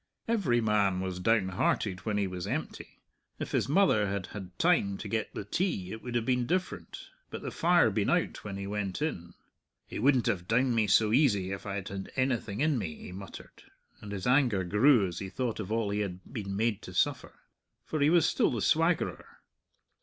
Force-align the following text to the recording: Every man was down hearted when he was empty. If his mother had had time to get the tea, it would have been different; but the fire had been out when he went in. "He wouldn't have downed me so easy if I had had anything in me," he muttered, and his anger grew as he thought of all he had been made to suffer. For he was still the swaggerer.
Every 0.27 0.61
man 0.61 0.99
was 0.99 1.19
down 1.19 1.49
hearted 1.49 2.07
when 2.07 2.17
he 2.17 2.25
was 2.25 2.47
empty. 2.47 2.97
If 3.37 3.51
his 3.51 3.69
mother 3.69 4.07
had 4.07 4.25
had 4.33 4.57
time 4.57 4.97
to 4.97 5.07
get 5.07 5.31
the 5.35 5.45
tea, 5.45 5.91
it 5.91 6.01
would 6.01 6.15
have 6.15 6.25
been 6.25 6.47
different; 6.47 7.09
but 7.29 7.43
the 7.43 7.51
fire 7.51 7.85
had 7.85 7.93
been 7.93 8.09
out 8.09 8.43
when 8.43 8.57
he 8.57 8.65
went 8.65 8.99
in. 9.03 9.35
"He 9.85 9.99
wouldn't 9.99 10.25
have 10.25 10.47
downed 10.47 10.73
me 10.73 10.87
so 10.87 11.13
easy 11.13 11.51
if 11.51 11.67
I 11.67 11.75
had 11.75 11.89
had 11.89 12.11
anything 12.15 12.61
in 12.61 12.79
me," 12.79 12.95
he 12.95 13.11
muttered, 13.11 13.61
and 13.99 14.11
his 14.11 14.25
anger 14.25 14.63
grew 14.63 15.05
as 15.05 15.19
he 15.19 15.29
thought 15.29 15.59
of 15.59 15.71
all 15.71 15.91
he 15.91 15.99
had 15.99 16.23
been 16.33 16.55
made 16.55 16.81
to 16.81 16.95
suffer. 16.95 17.33
For 17.85 17.99
he 17.99 18.09
was 18.09 18.25
still 18.25 18.49
the 18.49 18.59
swaggerer. 18.63 19.43